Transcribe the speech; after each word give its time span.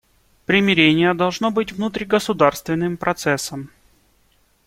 Примирение 0.47 1.13
должно 1.13 1.51
быть 1.51 1.73
внутригосударственным 1.73 2.97
процессом. 2.97 3.69